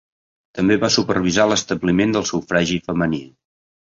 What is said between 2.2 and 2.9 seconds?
sufragi